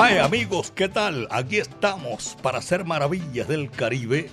[0.00, 1.28] Vaya amigos, ¿qué tal?
[1.30, 4.30] Aquí estamos para hacer maravillas del Caribe.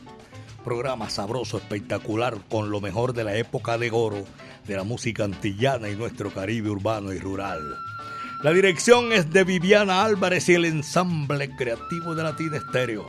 [0.63, 4.23] Programa sabroso, espectacular, con lo mejor de la época de oro
[4.65, 7.59] de la música antillana y nuestro Caribe urbano y rural.
[8.43, 13.05] La dirección es de Viviana Álvarez y el ensamble creativo de Latina Estéreo.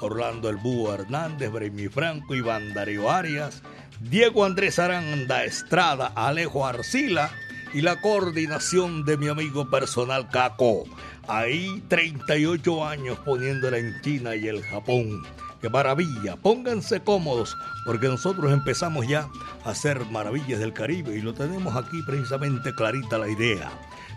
[0.00, 3.62] Orlando El Búho Hernández, Bremi Franco, Iván Darío Arias,
[4.00, 7.30] Diego Andrés Aranda Estrada, Alejo Arcila
[7.72, 10.86] y la coordinación de mi amigo personal Caco.
[11.32, 15.22] Ahí 38 años poniéndola en China y el Japón.
[15.60, 16.34] ¡Qué maravilla!
[16.34, 17.56] Pónganse cómodos
[17.86, 19.28] porque nosotros empezamos ya
[19.64, 23.70] a hacer maravillas del Caribe y lo tenemos aquí precisamente clarita la idea.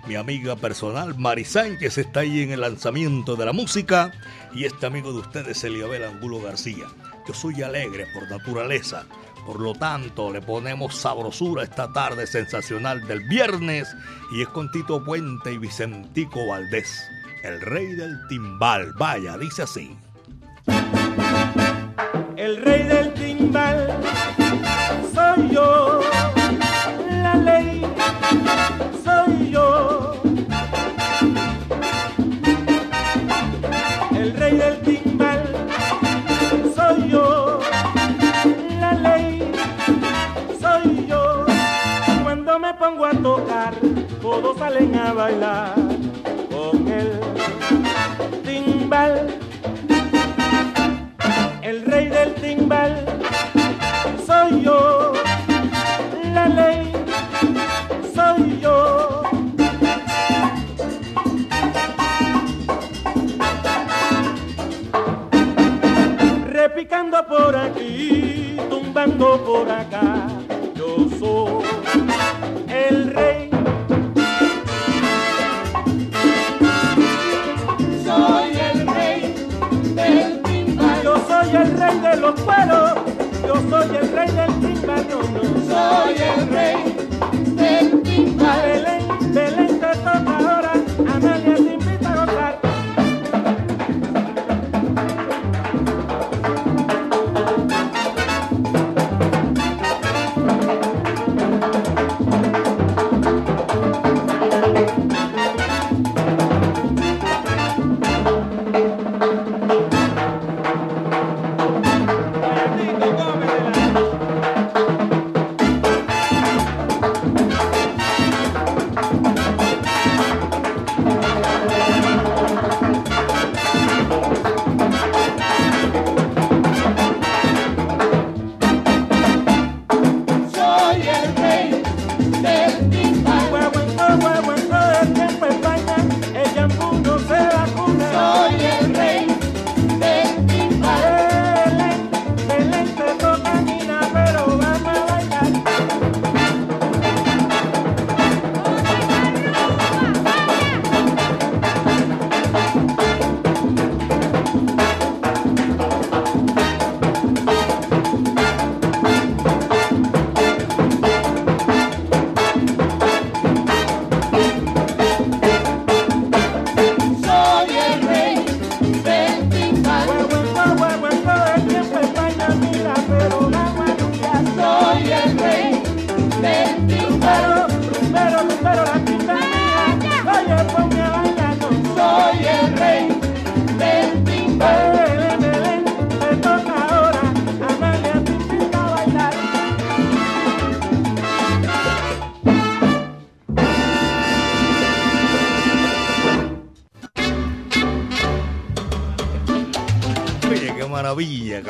[0.08, 4.12] Mi amiga personal Mari Sánchez está ahí en el lanzamiento de la música
[4.52, 6.88] y este amigo de ustedes Eliabel Angulo García.
[7.28, 9.06] Yo soy alegre por naturaleza,
[9.46, 13.88] por lo tanto, le ponemos sabrosura esta tarde sensacional del viernes
[14.32, 17.04] y es con Tito Puente y Vicentico Valdés,
[17.44, 18.94] el rey del timbal.
[18.94, 19.98] Vaya, dice así.
[22.36, 24.00] El rey del timbal
[25.14, 25.93] soy yo,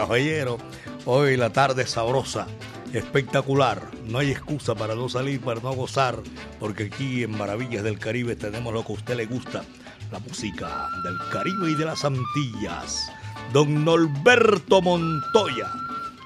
[0.03, 0.57] caballero.
[1.05, 2.45] Hoy la tarde es sabrosa,
[2.91, 3.81] espectacular.
[4.05, 6.19] No hay excusa para no salir, para no gozar,
[6.59, 9.63] porque aquí en Maravillas del Caribe tenemos lo que a usted le gusta,
[10.11, 13.09] la música del Caribe y de las Antillas.
[13.53, 15.71] Don Norberto Montoya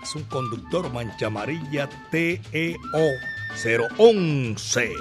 [0.01, 2.79] es un conductor mancha amarilla TEO
[4.00, 4.91] 011.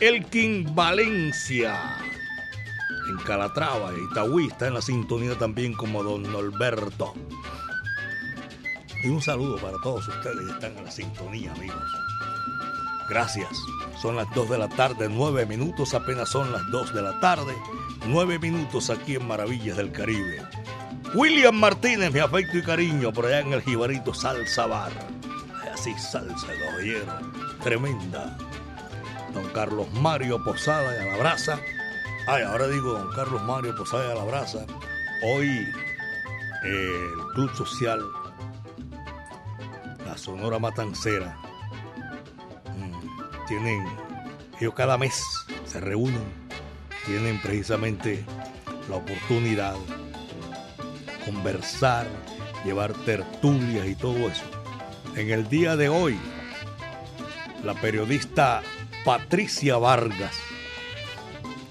[0.00, 1.98] Elkin Valencia
[3.08, 7.14] en Calatrava, Itagüí, está en la sintonía también como don Norberto.
[9.08, 11.82] Y un saludo para todos ustedes que están en la sintonía, amigos.
[13.08, 13.48] Gracias.
[14.02, 17.56] Son las 2 de la tarde, 9 minutos, apenas son las 2 de la tarde,
[18.06, 20.46] 9 minutos aquí en Maravillas del Caribe.
[21.14, 24.92] William Martínez, mi afecto y cariño, por allá en el Jibarito Salsa Bar.
[25.72, 27.06] Así salsa, caballero,
[27.62, 28.36] tremenda.
[29.32, 31.58] Don Carlos Mario Posada y a la brasa.
[32.26, 34.66] Ay, ahora digo don Carlos Mario Posada y a la brasa.
[35.24, 35.48] Hoy
[36.62, 38.02] eh, el Club Social,
[40.18, 41.38] Sonora Matancera,
[43.48, 43.82] tienen,
[44.60, 45.24] ellos cada mes
[45.64, 46.22] se reúnen,
[47.06, 48.24] tienen precisamente
[48.90, 52.06] la oportunidad de conversar,
[52.64, 54.44] llevar tertulias y todo eso.
[55.16, 56.18] En el día de hoy,
[57.64, 58.62] la periodista
[59.04, 60.34] Patricia Vargas,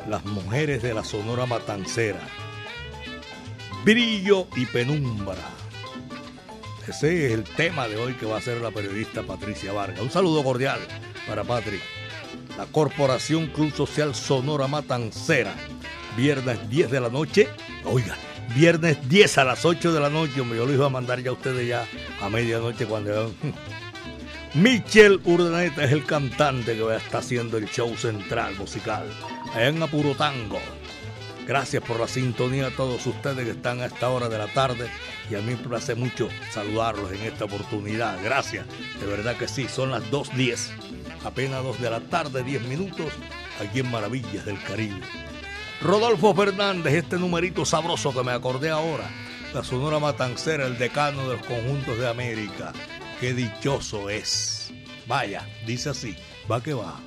[0.09, 2.21] las mujeres de la Sonora Matancera,
[3.83, 5.56] brillo y penumbra.
[6.87, 9.99] Ese es el tema de hoy que va a ser la periodista Patricia Vargas.
[9.99, 10.79] Un saludo cordial
[11.27, 11.81] para Patrick.
[12.57, 15.53] La Corporación Club Social Sonora Matancera.
[16.15, 17.49] Viernes 10 de la noche.
[17.83, 18.15] Oiga,
[18.55, 20.39] viernes 10 a las 8 de la noche.
[20.39, 21.85] Hombre, yo lo iba a mandar ya a ustedes ya
[22.21, 23.33] a medianoche cuando...
[24.53, 29.05] Michel Urdaneta es el cantante que va a estar haciendo el show central musical.
[29.53, 30.59] Allá en Apuro Tango.
[31.47, 34.89] Gracias por la sintonía a todos ustedes que están a esta hora de la tarde
[35.31, 38.21] y a mí me place mucho saludarlos en esta oportunidad.
[38.21, 38.65] Gracias,
[38.99, 40.87] de verdad que sí, son las 2.10
[41.23, 43.13] apenas 2 de la tarde, 10 minutos,
[43.61, 45.01] aquí en Maravillas del Caribe.
[45.81, 49.09] Rodolfo Fernández, este numerito sabroso que me acordé ahora,
[49.53, 52.73] la Sonora Matancera, el decano de los conjuntos de América.
[53.19, 54.71] Qué dichoso es.
[55.07, 56.15] Vaya, dice así,
[56.51, 56.99] va que va.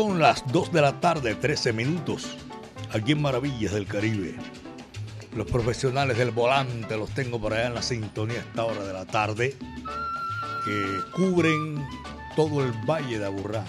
[0.00, 2.36] Son las 2 de la tarde, 13 minutos,
[2.92, 4.36] aquí en Maravillas del Caribe.
[5.34, 8.92] Los profesionales del volante los tengo por allá en la sintonía a esta hora de
[8.92, 9.56] la tarde,
[10.64, 11.84] que cubren
[12.36, 13.64] todo el Valle de Aburrá.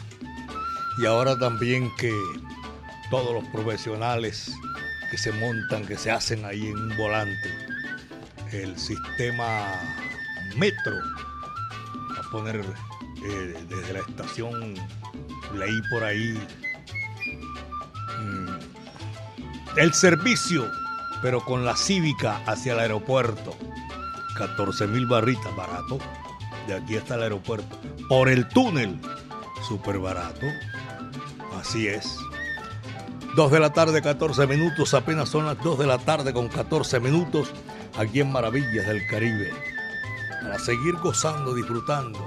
[1.02, 2.14] Y ahora también que
[3.10, 4.54] todos los profesionales
[5.10, 7.50] que se montan, que se hacen ahí en un volante,
[8.52, 9.66] el sistema
[10.58, 10.96] metro,
[12.20, 12.64] a poner
[13.24, 14.76] eh, desde la estación,
[15.54, 16.40] leí por ahí,
[18.20, 20.70] mm, el servicio,
[21.22, 23.56] pero con la cívica hacia el aeropuerto,
[24.38, 26.00] 14 mil barritas, barato,
[26.68, 27.78] de aquí hasta el aeropuerto,
[28.08, 29.00] por el túnel,
[29.68, 30.46] súper barato.
[31.60, 32.18] Así es.
[33.36, 37.00] 2 de la tarde, 14 minutos, apenas son las 2 de la tarde con 14
[37.00, 37.52] minutos,
[37.98, 39.52] aquí en Maravillas del Caribe.
[40.42, 42.20] Para seguir gozando, disfrutando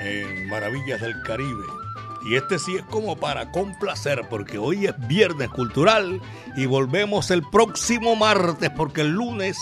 [0.00, 1.79] en Maravillas del Caribe.
[2.24, 6.20] Y este sí es como para complacer, porque hoy es viernes cultural
[6.56, 9.58] y volvemos el próximo martes, porque el lunes,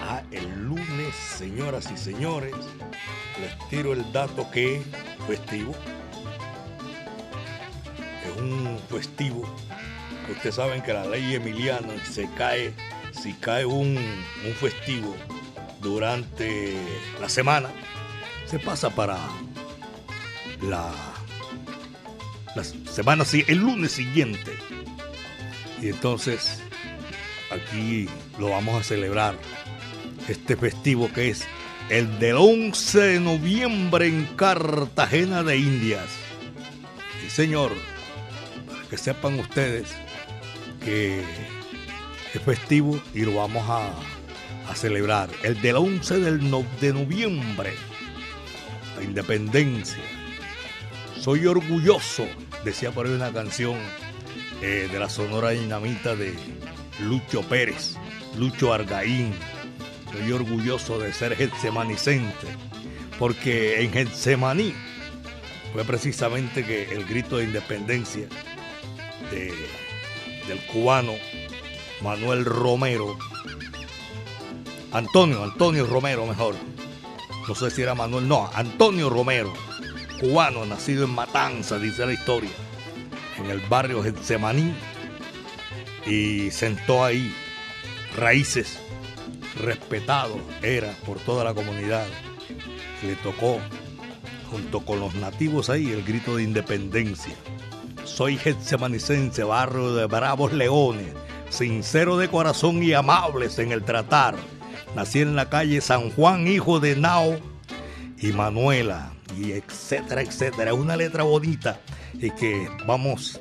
[0.00, 2.54] ah, el lunes, señoras y señores,
[3.40, 4.82] les tiro el dato que es
[5.26, 5.74] festivo
[8.38, 9.44] un festivo.
[10.30, 12.72] Ustedes saben que la ley emiliana se cae,
[13.12, 15.14] si cae un, un festivo
[15.80, 16.76] durante
[17.20, 17.70] la semana,
[18.46, 19.18] se pasa para
[20.62, 20.92] la,
[22.56, 24.52] la semana, el lunes siguiente.
[25.80, 26.60] Y entonces
[27.50, 28.08] aquí
[28.38, 29.36] lo vamos a celebrar,
[30.26, 31.44] este festivo que es
[31.90, 36.08] el del 11 de noviembre en Cartagena de Indias.
[37.22, 37.72] Sí, señor
[38.88, 39.88] que sepan ustedes
[40.84, 41.20] que
[42.34, 43.92] es festivo y lo vamos a,
[44.74, 45.30] celebrar.
[45.42, 47.72] El del 11 del de noviembre,
[48.96, 50.02] la independencia.
[51.18, 52.26] Soy orgulloso,
[52.66, 53.76] decía por ahí una canción
[54.60, 56.34] eh, de la Sonora Dinamita de
[56.98, 57.94] Lucho Pérez,
[58.36, 59.32] Lucho Argaín.
[60.12, 62.48] Soy orgulloso de ser getsemanicente,
[63.20, 64.74] porque en Getsemaní
[65.72, 68.26] fue precisamente que el grito de independencia
[69.30, 71.12] del cubano
[72.00, 73.16] Manuel Romero.
[74.92, 76.56] Antonio, Antonio Romero mejor.
[77.46, 79.52] No sé si era Manuel, no, Antonio Romero,
[80.20, 82.50] cubano, nacido en Matanza, dice la historia,
[83.38, 84.74] en el barrio Getsemaní,
[86.06, 87.34] y sentó ahí
[88.16, 88.78] raíces,
[89.60, 92.06] respetado era por toda la comunidad.
[93.02, 93.58] Le tocó,
[94.50, 97.34] junto con los nativos ahí, el grito de independencia.
[98.04, 101.12] Soy getsemanicense, barrio de bravos leones,
[101.50, 104.36] sincero de corazón y amables en el tratar.
[104.94, 107.38] Nací en la calle San Juan, hijo de Nao
[108.18, 110.74] y Manuela, y etcétera, etcétera.
[110.74, 111.80] Una letra bonita
[112.14, 113.40] y que vamos,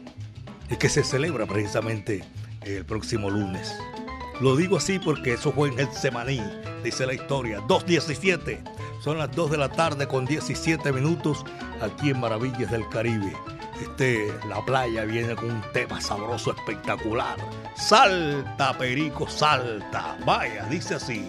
[0.70, 2.24] y que se celebra precisamente
[2.62, 3.74] el próximo lunes.
[4.42, 6.42] Lo digo así porque eso fue en Getsemaní,
[6.84, 7.60] dice la historia.
[7.62, 8.60] 2.17,
[9.02, 11.46] son las 2 de la tarde con 17 minutos
[11.82, 13.34] aquí en Maravillas del Caribe.
[13.82, 17.38] Este, la playa viene con un tema sabroso espectacular.
[17.76, 20.18] Salta, Perico, salta.
[20.26, 21.28] Vaya, dice así.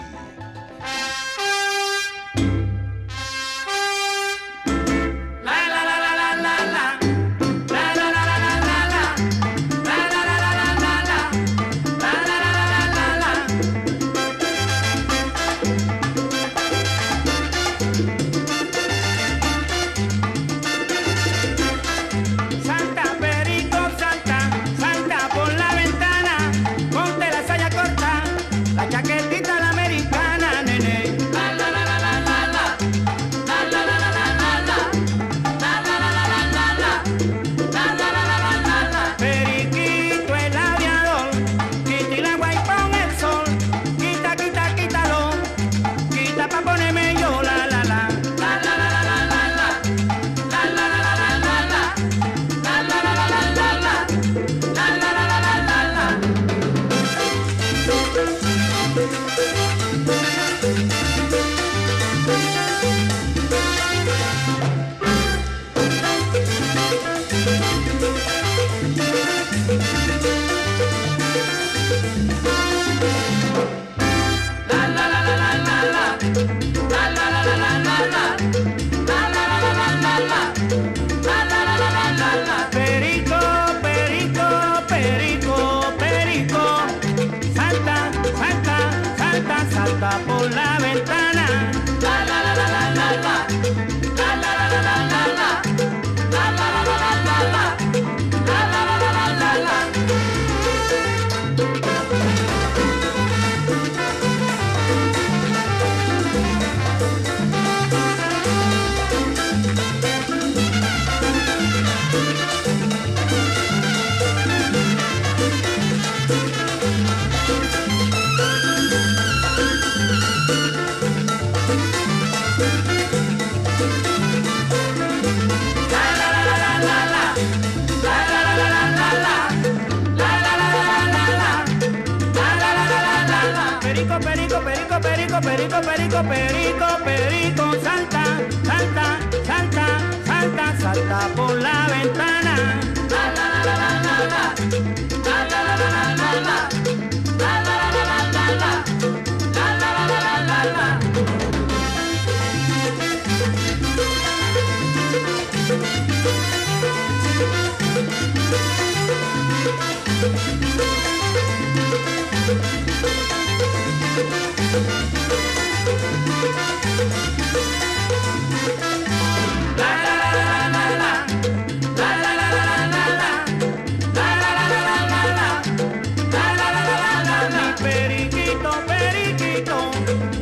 [177.83, 179.90] Periquito, periquito,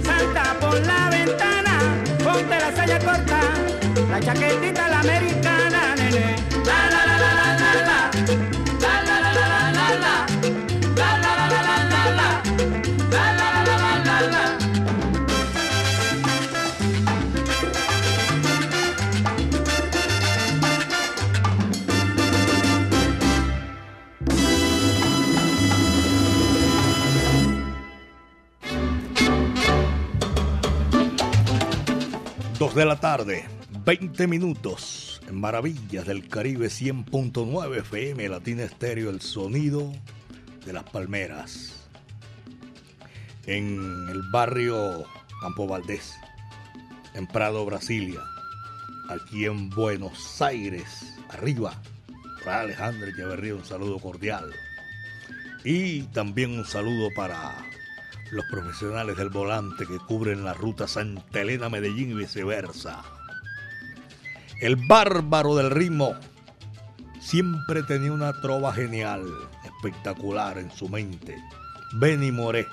[0.05, 1.79] salta por la ventana,
[2.23, 3.41] ponte la salla corta,
[4.11, 5.43] la chaquetita la merita.
[32.75, 33.45] de la tarde,
[33.85, 39.93] 20 minutos, en Maravillas del Caribe 100.9 FM, Latina Estéreo, el sonido
[40.66, 41.87] de las palmeras,
[43.47, 45.04] en el barrio
[45.40, 46.14] Campo Valdés,
[47.14, 48.23] en Prado, Brasilia,
[49.09, 51.81] aquí en Buenos Aires, arriba,
[52.45, 54.53] para Alejandro Echeverría, un saludo cordial.
[55.62, 57.55] Y también un saludo para
[58.35, 63.03] los profesionales del volante que cubren la ruta Santa Elena-Medellín y viceversa.
[64.61, 66.14] El bárbaro del ritmo
[67.20, 69.25] siempre tenía una trova genial,
[69.64, 71.37] espectacular en su mente.
[71.94, 72.66] Benny Moré.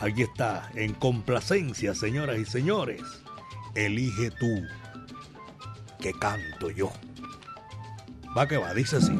[0.00, 3.02] Aquí está, en complacencia, señoras y señores.
[3.74, 4.66] Elige tú,
[5.98, 6.92] que canto yo.
[8.36, 9.18] Va que va, dice así.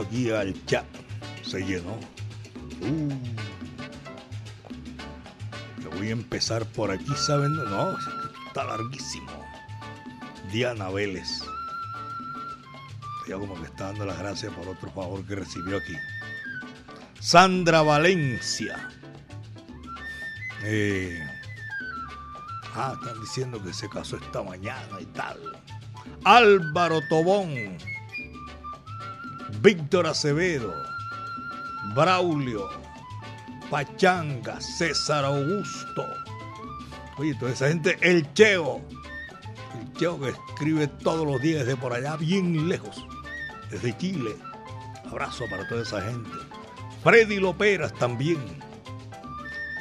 [0.00, 0.84] Aquí al chat.
[1.42, 1.98] Se llenó.
[2.80, 3.12] Uh.
[5.96, 7.54] Voy a empezar por aquí, ¿saben?
[7.54, 7.96] No,
[8.46, 9.30] está larguísimo.
[10.52, 11.28] Diana Vélez.
[13.28, 15.96] Ya como que está dando las gracias por otro favor que recibió aquí.
[17.20, 18.90] Sandra Valencia.
[20.62, 21.18] Eh,
[22.74, 25.38] ah, están diciendo que se casó esta mañana y tal.
[26.24, 27.78] Álvaro Tobón.
[29.64, 30.74] Víctor Acevedo.
[31.94, 32.68] Braulio.
[33.70, 34.60] Pachanga.
[34.60, 36.04] César Augusto.
[37.16, 38.82] Oye, toda esa gente, el Cheo.
[39.80, 43.06] El Cheo que escribe todos los días desde por allá, bien lejos.
[43.70, 44.36] Desde Chile.
[45.10, 46.30] Abrazo para toda esa gente.
[47.02, 48.58] Freddy Loperas también.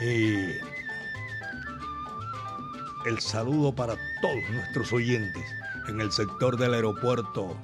[0.02, 0.62] Eh,
[3.06, 5.44] el saludo para todos nuestros oyentes
[5.90, 7.58] en el sector del aeropuerto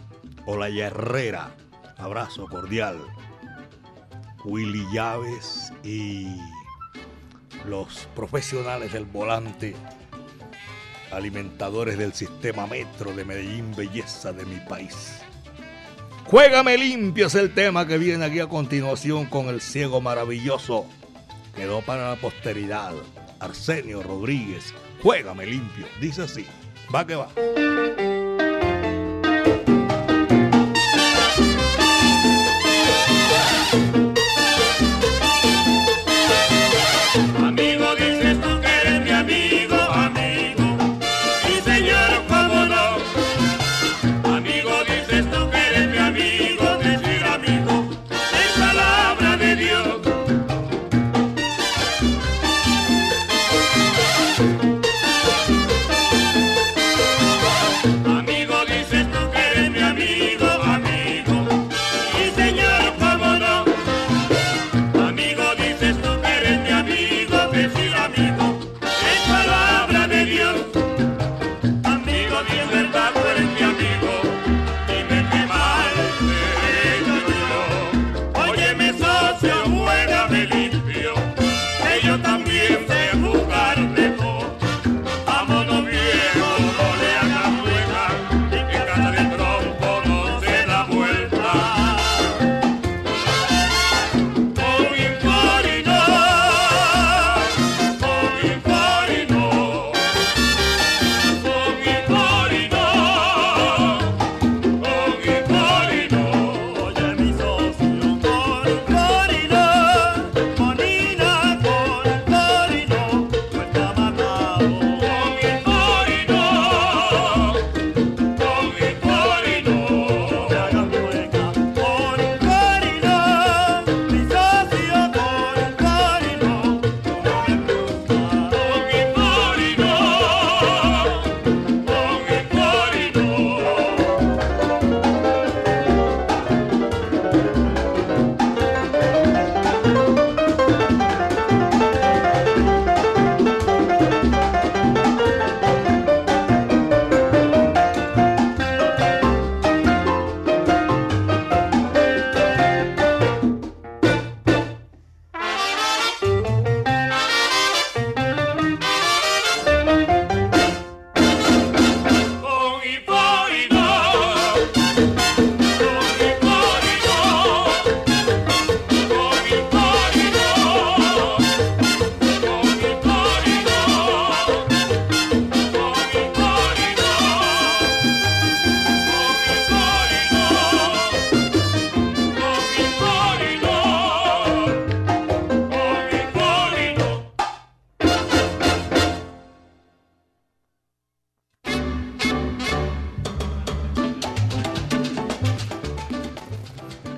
[0.46, 1.56] o la Herrera.
[2.00, 2.98] Abrazo cordial.
[4.46, 6.28] Willy Llaves y
[7.66, 9.76] los profesionales del volante,
[11.12, 15.22] alimentadores del sistema metro de Medellín, belleza de mi país.
[16.26, 20.86] Juégame limpio es el tema que viene aquí a continuación con el ciego maravilloso.
[21.56, 22.94] Quedó para la posteridad.
[23.40, 25.86] Arsenio Rodríguez, juégame limpio.
[26.00, 26.46] Dice así.
[26.94, 27.30] Va que va.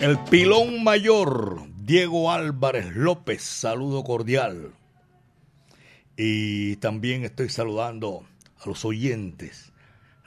[0.01, 4.73] El pilón mayor, Diego Álvarez López, saludo cordial.
[6.17, 8.25] Y también estoy saludando
[8.59, 9.71] a los oyentes,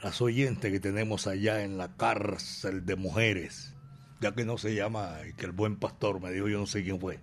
[0.01, 3.75] las oyentes que tenemos allá en la cárcel de mujeres,
[4.21, 7.01] ya que no se llama, que el buen pastor me dijo, yo no sé quién
[7.01, 7.19] fue,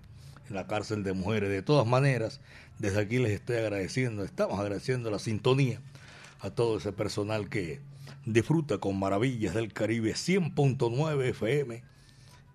[0.49, 1.49] en la cárcel de mujeres.
[1.49, 2.41] De todas maneras,
[2.79, 5.79] desde aquí les estoy agradeciendo, estamos agradeciendo la sintonía
[6.41, 7.79] a todo ese personal que
[8.25, 11.91] disfruta con maravillas del Caribe 100.9 FM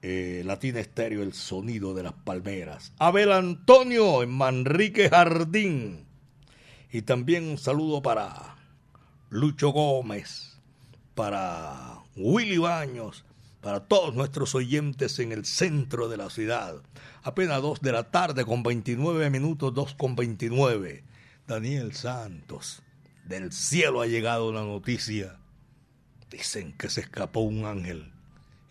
[0.02, 2.92] eh, Latina Estéreo, el sonido de las palmeras.
[2.98, 6.06] Abel Antonio en Manrique Jardín.
[6.92, 8.56] Y también un saludo para
[9.30, 10.58] Lucho Gómez,
[11.14, 13.24] para Willy Baños,
[13.60, 16.76] para todos nuestros oyentes en el centro de la ciudad.
[17.22, 21.02] Apenas 2 de la tarde con 29 minutos, 2 con 29.
[21.48, 22.82] Daniel Santos,
[23.24, 25.38] del cielo ha llegado la noticia.
[26.30, 28.12] Dicen que se escapó un ángel.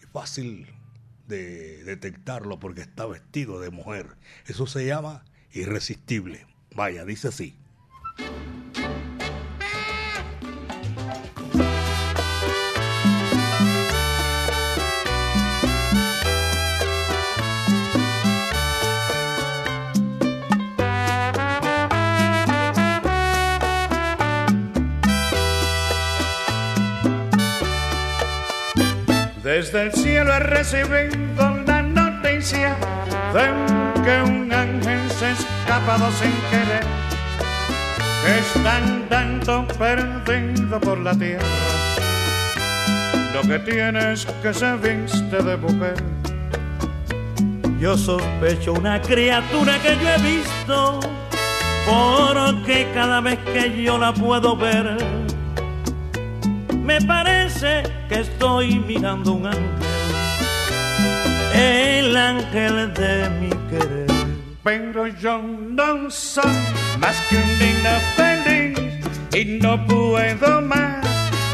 [0.02, 0.68] Es fácil
[1.28, 4.16] de detectarlo porque está vestido de mujer.
[4.48, 6.46] Eso se llama irresistible.
[6.76, 7.56] Vaya, dice así.
[29.56, 32.76] Desde el cielo he recibido la noticia
[33.34, 36.84] de que un ángel se ha escapado sin querer,
[38.26, 41.46] que están dando perdido por la tierra.
[43.34, 46.04] Lo que tiene es que se viste de mujer.
[47.80, 51.00] Yo sospecho una criatura que yo he visto,
[51.88, 54.98] porque cada vez que yo la puedo ver,
[56.86, 59.63] me parece que estoy mirando un ángel,
[61.54, 64.06] el ángel de mi querer.
[64.63, 66.43] Pero yo no soy
[67.00, 68.80] más que un digno feliz
[69.34, 71.06] y no puedo más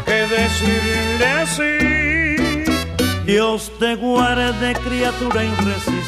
[0.04, 2.64] que decirle así.
[3.24, 6.01] Dios te guarde, criatura irresistible.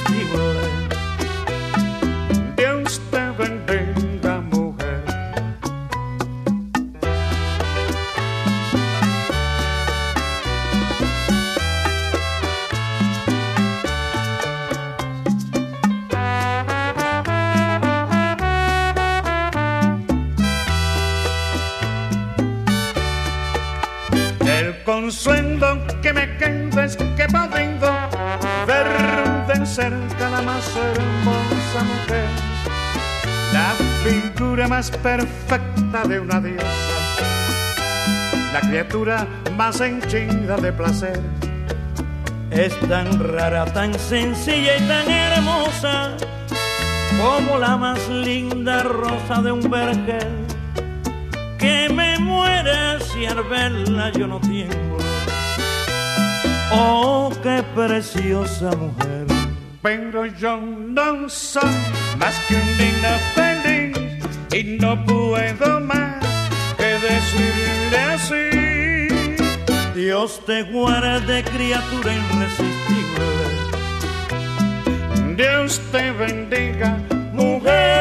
[34.65, 36.67] Figura más perfecta de una diosa,
[38.53, 41.21] la criatura más henchida de placer.
[42.51, 46.17] Es tan rara, tan sencilla y tan hermosa
[47.21, 50.47] como la más linda rosa de un vergel.
[51.59, 54.99] Que me muera si al verla yo no tiemblo.
[56.73, 59.27] Oh, qué preciosa mujer.
[59.83, 61.75] Pero yo no soy
[62.19, 63.44] más que un digno
[64.55, 66.25] y no puedo más
[66.77, 69.35] que decirle así.
[69.95, 73.25] Dios te guarde, criatura irresistible.
[75.37, 76.99] Dios te bendiga,
[77.33, 77.95] mujer.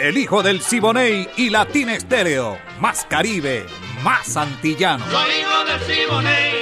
[0.00, 2.58] El hijo del Siboney y Latín Estéreo.
[2.80, 3.66] Más Caribe,
[4.02, 5.04] más antillano.
[5.10, 6.59] Soy hijo del Siboney,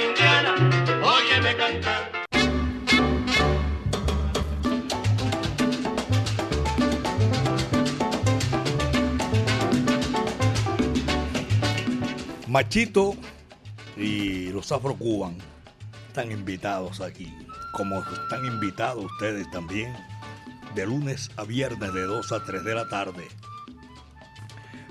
[12.49, 13.15] Machito
[13.95, 15.37] y los afrocuban
[16.07, 17.31] están invitados aquí,
[17.73, 19.93] como están invitados ustedes también,
[20.73, 23.27] de lunes a viernes de 2 a 3 de la tarde.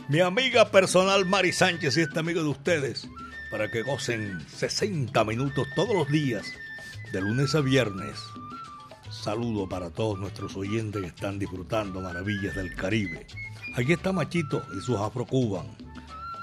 [0.08, 3.08] Mi amiga personal Mari Sánchez y este amigo de ustedes,
[3.50, 6.46] para que gocen 60 minutos todos los días,
[7.12, 8.20] de lunes a viernes.
[9.10, 13.26] Saludo para todos nuestros oyentes que están disfrutando maravillas del Caribe.
[13.74, 15.66] Aquí está Machito y sus afrocuban.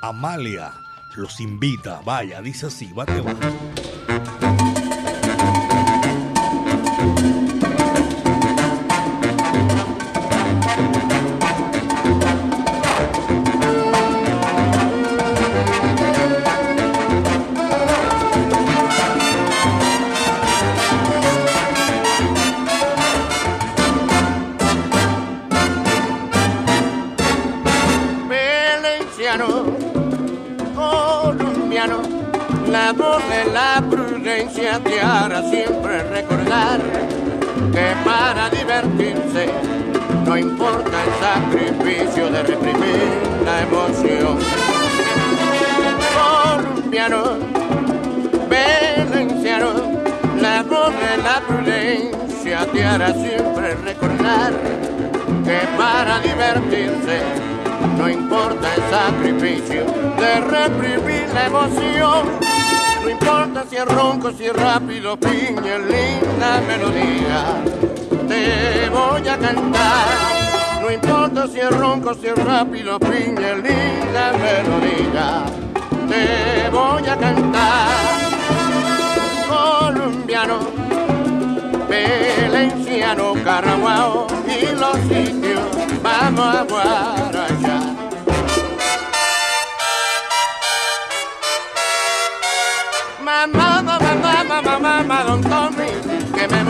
[0.01, 0.73] Amalia
[1.17, 4.04] los invita, vaya, dice así, va que va.
[32.93, 36.79] Voz de la prudencia te hará siempre recordar
[37.71, 39.49] que para divertirse
[40.25, 43.07] no importa el sacrificio de reprimir
[43.43, 44.37] la emoción.
[46.15, 47.37] Colombiano,
[48.49, 49.69] valenciano,
[50.39, 54.53] la voz de la prudencia te hará siempre recordar
[55.43, 57.19] que para divertirse
[57.97, 59.85] no importa el sacrificio
[60.17, 62.54] de reprimir la emoción.
[63.05, 67.61] No importa si es ronco, si es rápido, piña, linda melodía.
[68.27, 70.07] Te voy a cantar.
[70.81, 75.45] No importa si es ronco, si es rápido, piña, linda melodía,
[76.09, 77.89] te voy a cantar.
[79.49, 80.59] Colombiano,
[81.87, 85.61] valenciano, caraguao y los sitios,
[86.01, 87.74] vamos a guarachar.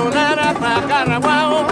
[0.06, 1.66] Mudara para Caraguao.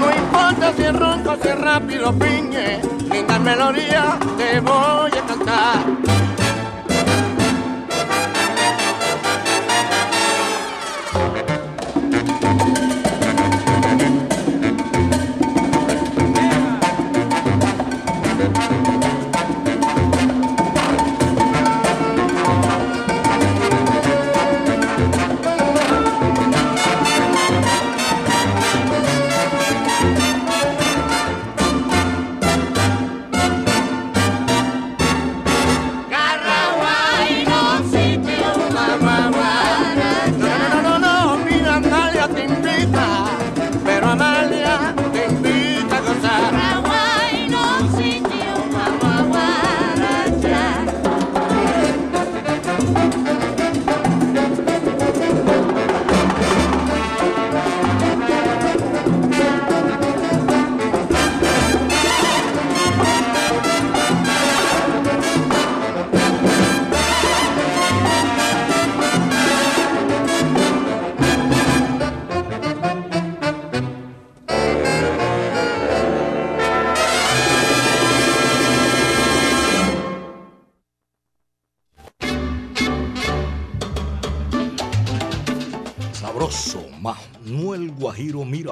[0.00, 6.31] No importa si es ronco, si es rápido, piñe, linda melodía, te voy a cantar.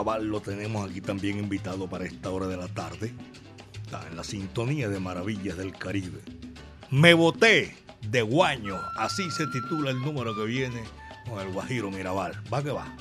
[0.01, 3.13] Mirabal lo tenemos aquí también invitado para esta hora de la tarde.
[3.85, 6.23] Está en la sintonía de Maravillas del Caribe.
[6.91, 7.77] Me boté
[8.09, 10.85] de guaño, así se titula el número que viene
[11.29, 12.33] con el Guajiro Mirabal.
[12.51, 12.97] Va que va.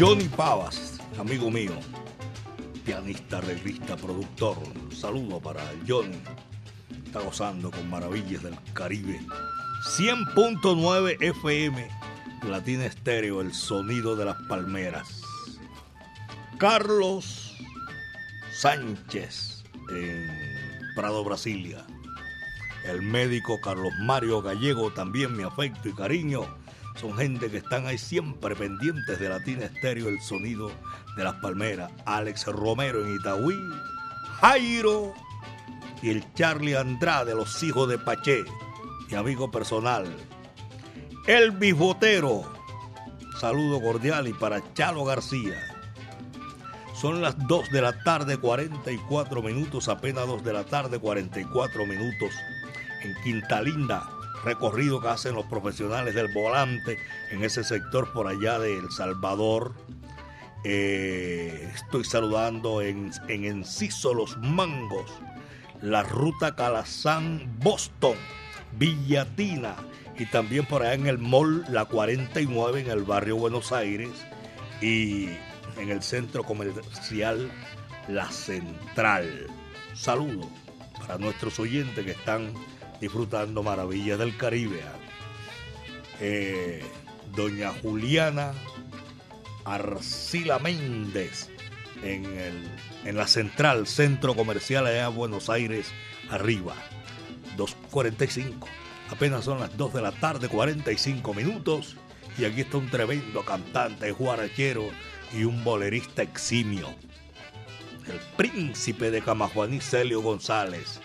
[0.00, 1.72] Johnny Pavas, amigo mío,
[2.86, 4.56] pianista, revista, productor.
[4.90, 6.16] Saludo para Johnny.
[7.04, 9.20] Está gozando con maravillas del Caribe.
[9.98, 11.86] 100.9 FM,
[12.48, 15.20] Latina Estéreo, el sonido de las palmeras.
[16.56, 17.58] Carlos
[18.52, 20.26] Sánchez en
[20.96, 21.84] Prado, Brasilia.
[22.86, 26.46] El médico Carlos Mario Gallego, también mi afecto y cariño.
[27.00, 30.70] Son gente que están ahí siempre pendientes de Latina Estéreo, el sonido
[31.16, 31.90] de las palmeras.
[32.04, 33.56] Alex Romero en Itagüí.
[34.42, 35.14] Jairo
[36.02, 38.44] y el Charlie Andrade, los hijos de Paché,
[39.08, 40.14] mi amigo personal.
[41.26, 42.42] El Botero,
[43.38, 45.56] saludo cordial y para Chalo García.
[46.94, 52.30] Son las 2 de la tarde, 44 minutos, apenas 2 de la tarde, 44 minutos
[53.02, 54.06] en Quinta Linda,
[54.44, 56.98] recorrido que hacen los profesionales del volante
[57.30, 59.74] en ese sector por allá de El Salvador.
[60.64, 65.10] Eh, estoy saludando en, en Enciso Los Mangos,
[65.80, 68.16] la ruta Calazán-Boston,
[68.72, 69.76] Villatina
[70.18, 74.10] y también por allá en el Mall La 49 en el barrio Buenos Aires
[74.82, 75.28] y
[75.78, 77.50] en el centro comercial
[78.06, 79.46] La Central.
[79.94, 80.48] Saludo
[80.98, 82.52] para nuestros oyentes que están
[83.00, 84.82] disfrutando maravillas del Caribe.
[86.20, 86.82] Eh,
[87.34, 88.52] doña Juliana
[89.64, 91.48] Arcila Méndez
[92.02, 92.70] en, el,
[93.04, 95.92] en la central, centro comercial allá en Buenos Aires,
[96.30, 96.74] arriba.
[97.56, 98.66] 2.45.
[99.10, 101.96] Apenas son las 2 de la tarde, 45 minutos.
[102.38, 104.88] Y aquí está un tremendo cantante, guarachero
[105.36, 106.88] y un bolerista eximio.
[108.06, 111.00] El príncipe de Camajuaní, Celio González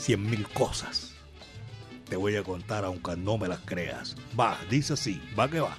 [0.00, 1.14] cien mil cosas.
[2.08, 4.16] Te voy a contar aunque no me las creas.
[4.38, 5.76] Va, dice así, va que va.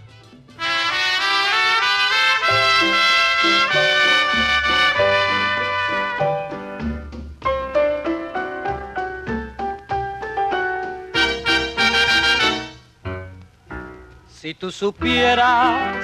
[14.27, 16.01] Si tú supieras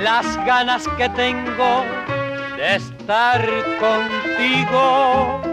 [0.00, 1.84] las ganas que tengo
[2.56, 3.46] de estar
[3.78, 5.47] contigo,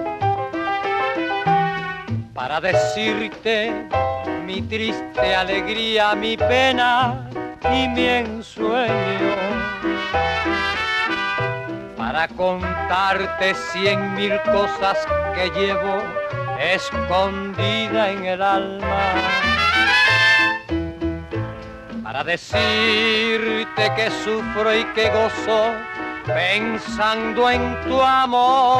[2.56, 3.70] para decirte
[4.46, 7.30] mi triste alegría, mi pena
[7.70, 9.36] y mi ensueño.
[11.98, 16.02] Para contarte cien mil cosas que llevo
[16.58, 19.02] escondida en el alma.
[22.04, 25.74] Para decirte que sufro y que gozo
[26.26, 28.80] pensando en tu amor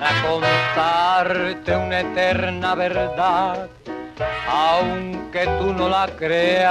[0.00, 3.68] para contarte una eterna verdad,
[4.48, 6.70] aunque tú no la creas.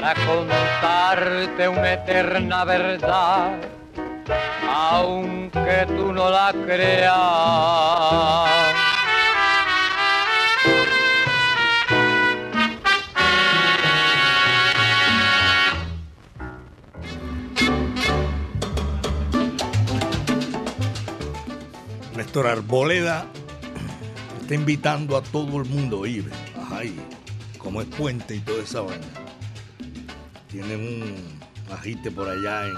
[0.00, 3.58] para contarte una eterna verdad,
[4.66, 7.10] aunque tú no la creas.
[22.16, 23.26] Néstor Arboleda
[24.40, 26.30] está invitando a todo el mundo a ir.
[27.58, 29.29] Como es puente y toda esa vaina
[30.50, 32.74] tienen un agite por allá en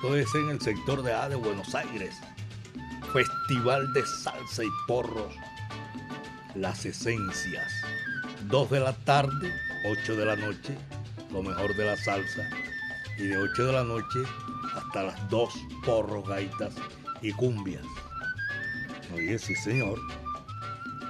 [0.00, 2.14] todo ese en el sector de A de Buenos Aires
[3.12, 5.34] Festival de Salsa y Porros,
[6.54, 7.70] Las Esencias.
[8.48, 9.52] 2 de la tarde,
[9.84, 10.78] 8 de la noche,
[11.30, 12.48] lo mejor de la salsa.
[13.18, 14.20] Y de 8 de la noche
[14.74, 15.52] hasta las 2,
[15.84, 16.74] porros, gaitas
[17.20, 17.84] y cumbias.
[19.14, 19.98] Oye, sí, señor.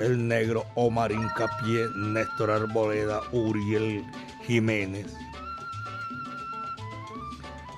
[0.00, 4.04] El negro Omar Incapié, Néstor Arboleda, Uriel
[4.44, 5.06] Jiménez.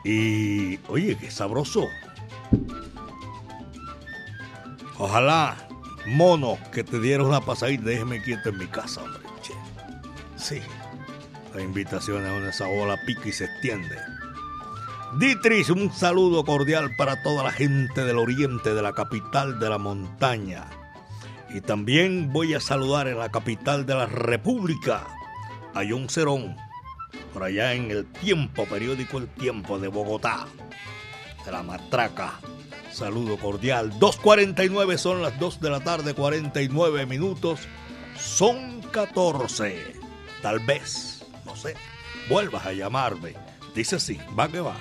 [0.04, 1.88] Y, oye, qué sabroso.
[4.98, 5.56] Ojalá,
[6.06, 9.24] mono, que te diera una pasadita, déjeme quieto en mi casa, hombre.
[10.36, 10.60] Sí,
[11.54, 13.96] la invitación es una esa bola pica y se extiende.
[15.18, 19.78] Dietrich, un saludo cordial para toda la gente del oriente de la capital de la
[19.78, 20.66] montaña.
[21.48, 25.06] Y también voy a saludar en la capital de la República,
[25.72, 26.10] a John
[27.32, 30.46] por allá en el Tiempo, periódico El Tiempo de Bogotá,
[31.44, 32.40] de la Matraca.
[32.92, 33.92] Saludo cordial.
[33.98, 37.60] 2.49 son las 2 de la tarde, 49 minutos.
[38.16, 39.94] Son 14.
[40.42, 41.74] Tal vez, no sé,
[42.28, 43.34] vuelvas a llamarme.
[43.74, 44.76] Dice así, va que va.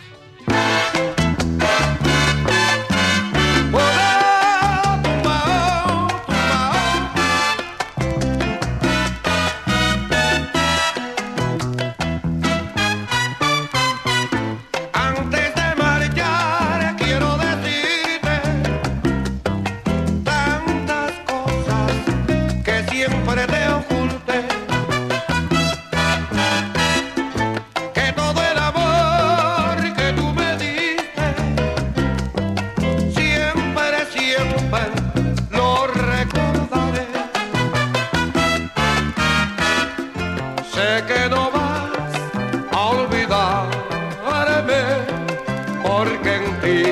[46.03, 46.83] Porque en ti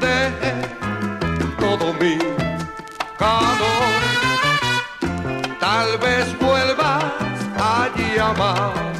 [0.00, 0.54] dejé
[1.58, 2.16] todo mi
[3.18, 4.00] calor.
[5.60, 7.04] Tal vez vuelvas
[7.58, 8.93] a llamarme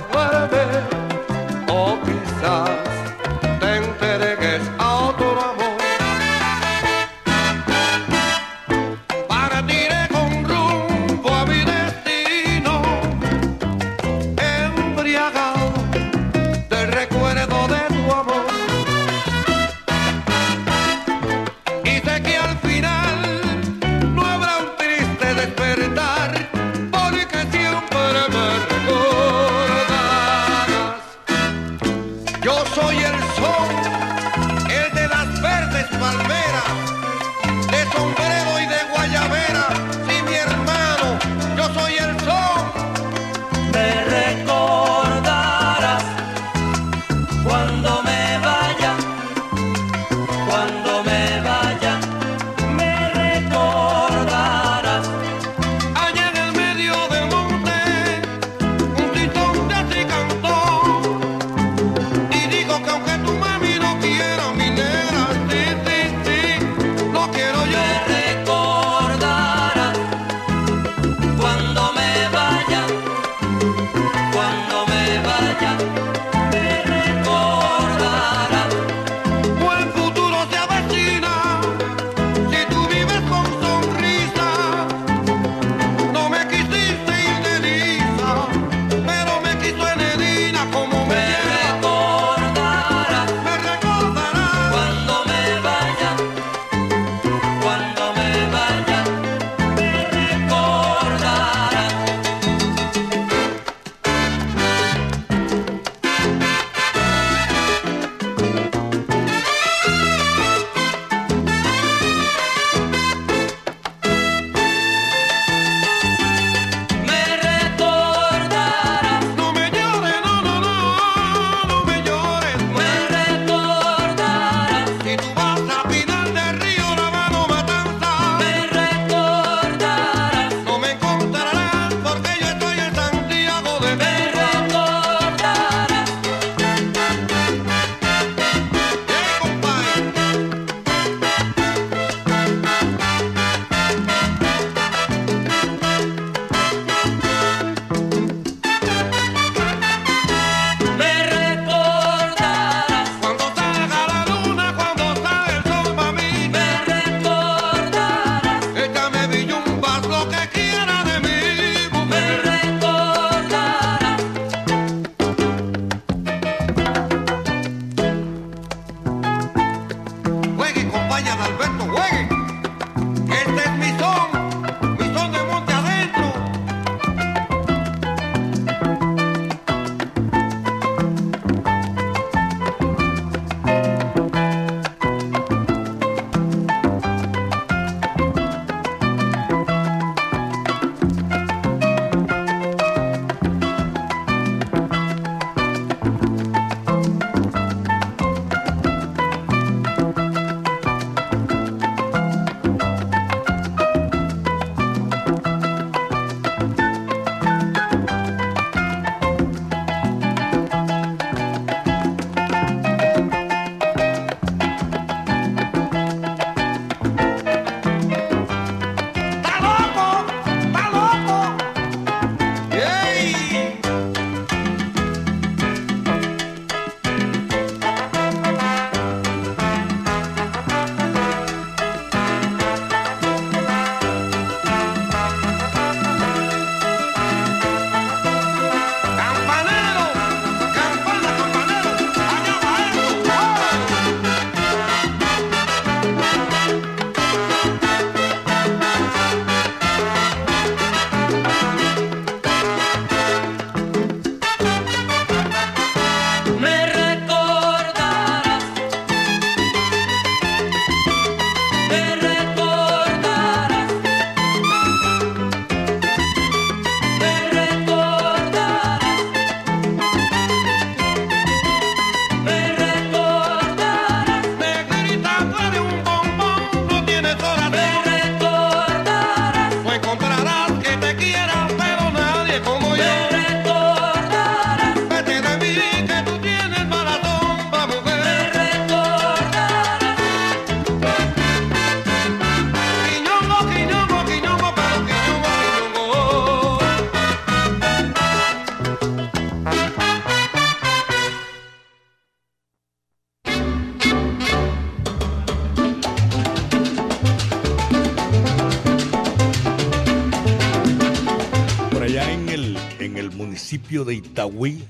[314.04, 314.84] de Itagüí,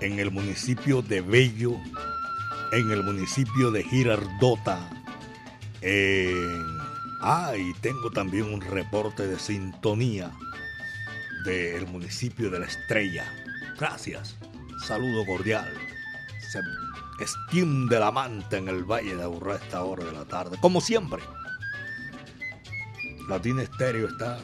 [0.00, 1.76] en el municipio de Bello,
[2.72, 4.90] en el municipio de Girardota.
[7.22, 10.32] ah, y tengo también un reporte de sintonía
[11.44, 13.24] del municipio de La Estrella.
[13.78, 14.36] Gracias.
[14.84, 15.72] Saludo cordial.
[16.50, 16.60] Se
[17.22, 20.58] extiende la manta en el Valle de Aburrá a esta hora de la tarde.
[20.60, 21.22] Como siempre.
[23.28, 24.38] Latina Estéreo está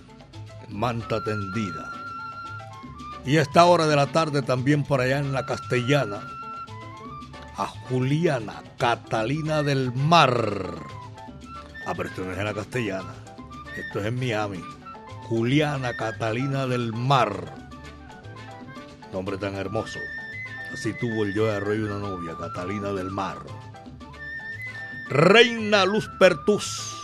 [0.68, 2.01] manta tendida
[3.24, 6.26] y a esta hora de la tarde también por allá en la Castellana,
[7.56, 10.76] a Juliana Catalina del Mar.
[11.86, 13.14] Ah, pero esto no es en la Castellana,
[13.76, 14.60] esto es en Miami.
[15.28, 17.70] Juliana Catalina del Mar.
[19.12, 19.98] Nombre tan hermoso.
[20.72, 23.38] Así tuvo el yo de Arroyo una novia, Catalina del Mar.
[25.08, 26.96] Reina Luz Pertus.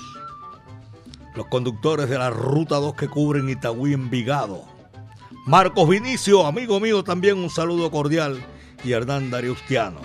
[1.34, 4.77] Los conductores de la Ruta 2 que cubren Itagüí Envigado
[5.48, 8.44] Marcos Vinicio, amigo mío, también un saludo cordial.
[8.84, 10.02] Y Hernán Dariustiano.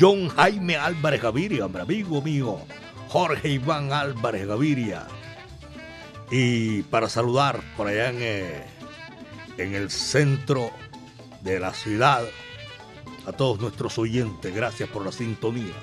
[0.00, 2.58] John Jaime Álvarez Gaviria, hombre, amigo mío.
[3.06, 5.06] Jorge Iván Álvarez Gaviria.
[6.32, 8.64] Y para saludar por allá en, eh,
[9.56, 10.72] en el centro
[11.42, 12.24] de la ciudad
[13.24, 15.74] a todos nuestros oyentes, gracias por la sintonía.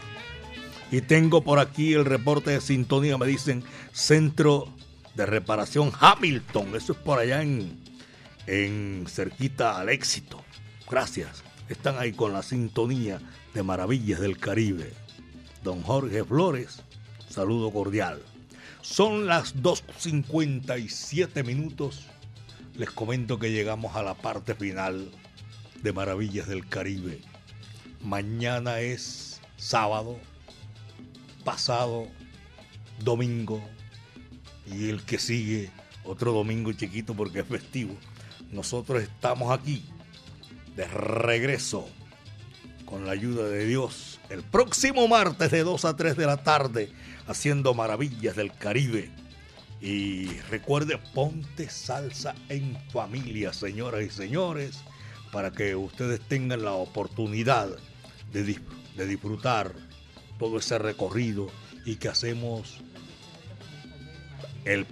[0.92, 4.68] Y tengo por aquí el reporte de sintonía, me dicen Centro
[5.16, 7.79] de Reparación Hamilton, eso es por allá en,
[8.50, 10.44] en cerquita al éxito.
[10.90, 11.44] Gracias.
[11.70, 13.22] Están ahí con la sintonía
[13.54, 14.92] de Maravillas del Caribe.
[15.64, 16.82] Don Jorge Flores,
[17.30, 18.24] saludo cordial.
[18.82, 22.08] Son las 2.57 minutos.
[22.74, 25.12] Les comento que llegamos a la parte final
[25.84, 27.22] de Maravillas del Caribe.
[28.02, 30.18] Mañana es sábado,
[31.44, 32.08] pasado
[33.04, 33.62] domingo
[34.66, 35.70] y el que sigue
[36.04, 37.96] otro domingo chiquito porque es festivo
[38.52, 39.86] nosotros estamos aquí
[40.76, 41.88] de regreso
[42.86, 46.92] con la ayuda de Dios el próximo martes de 2 a 3 de la tarde
[47.28, 49.10] haciendo maravillas del Caribe.
[49.82, 54.82] Y recuerde, ponte salsa en familia, señoras y señores,
[55.32, 57.70] para que ustedes tengan la oportunidad
[58.34, 58.60] de,
[58.96, 59.74] de disfrutar
[60.38, 61.48] todo ese recorrido
[61.86, 62.78] y que hacemos
[64.66, 64.86] el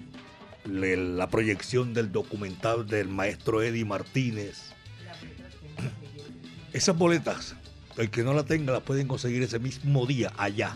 [0.67, 4.73] la proyección del documental del maestro Eddie Martínez.
[6.73, 7.55] Esas boletas,
[7.97, 10.75] el que no la tenga, las pueden conseguir ese mismo día allá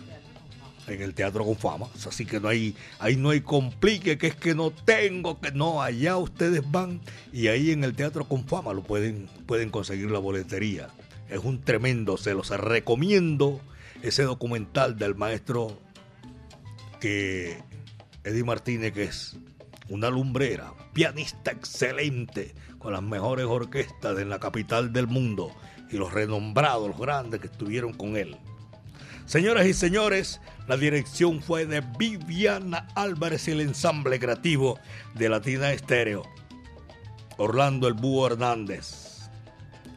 [0.88, 1.88] en el Teatro con Fama.
[2.08, 5.82] Así que no hay, ahí no hay complique, que es que no tengo, que no,
[5.82, 10.20] allá ustedes van y ahí en el Teatro con Fama lo pueden, pueden conseguir la
[10.20, 10.90] boletería.
[11.30, 13.62] Es un tremendo, se los recomiendo
[14.02, 15.80] ese documental del maestro
[17.00, 17.58] que
[18.24, 19.38] Eddie Martínez, que es
[19.92, 25.52] una lumbrera, pianista excelente, con las mejores orquestas de la capital del mundo
[25.92, 28.38] y los renombrados, los grandes que estuvieron con él.
[29.26, 34.80] Señoras y señores, la dirección fue de Viviana Álvarez y el ensamble creativo
[35.14, 36.24] de Latina Estéreo.
[37.38, 39.30] Orlando El Búho Hernández,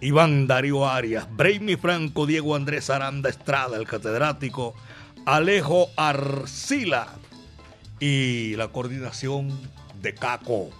[0.01, 4.74] Iván Darío Arias, Brainy Franco, Diego Andrés Aranda Estrada, el catedrático,
[5.24, 7.09] Alejo Arcila
[8.01, 9.49] y la coordinación
[10.05, 10.70] de Caco.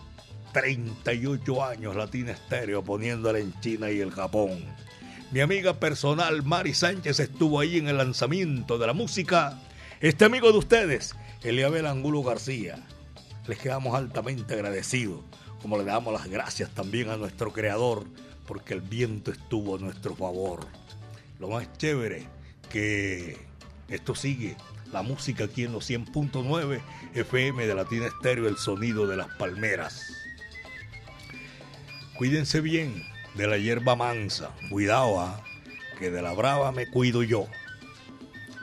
[0.53, 4.62] 38 años Latina Estéreo poniéndola en China y el Japón.
[5.33, 9.59] Mi amiga personal Mari Sánchez estuvo ahí en el lanzamiento de la música.
[10.01, 12.87] Este amigo de ustedes, Eliabel Angulo García.
[13.49, 15.20] Les quedamos altamente agradecidos,
[15.61, 18.05] como le damos las gracias también a nuestro creador,
[18.47, 20.66] porque el viento estuvo a nuestro favor.
[21.41, 22.29] Lo más chévere
[22.70, 23.39] que
[23.89, 24.57] esto sigue
[24.95, 26.81] la música aquí en los 100.9
[27.15, 30.07] FM de Latina Estéreo, el sonido de las palmeras.
[32.17, 33.03] Cuídense bien
[33.35, 35.43] de la hierba mansa, cuidado, ¿ah?
[35.99, 37.49] que de la brava me cuido yo.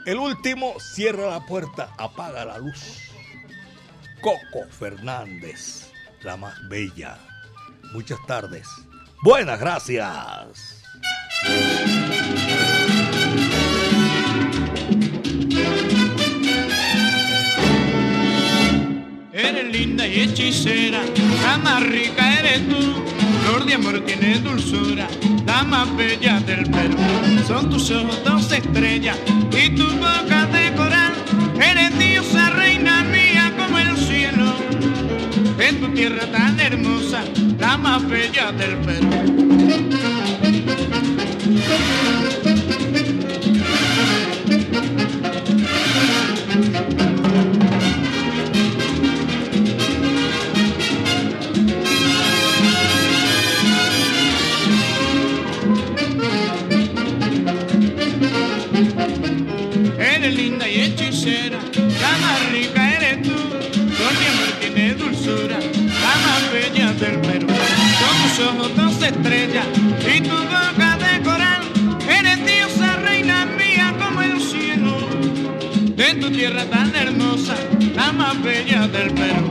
[0.05, 3.11] El último, cierra la puerta, apaga la luz.
[4.21, 7.19] Coco Fernández, la más bella.
[7.91, 8.67] Muchas tardes.
[9.21, 10.81] Buenas gracias.
[19.43, 21.01] Eres linda y hechicera,
[21.43, 22.93] la más rica eres tú.
[23.43, 25.07] Flor de amor tiene dulzura,
[25.45, 26.95] la más bella del Perú.
[27.47, 29.17] Son tus ojos dos estrellas
[29.51, 31.13] y tu boca de coral.
[31.59, 34.53] Eres diosa, reina mía como el cielo.
[35.59, 37.23] En tu tierra tan hermosa,
[37.59, 39.90] la más bella del Perú.
[69.11, 69.67] Estrellas
[70.15, 71.61] y tu boca de coral.
[72.07, 74.93] Eres diosa, reina mía como el cielo.
[75.95, 77.55] De tu tierra tan hermosa,
[77.95, 79.50] la más bella del Perú.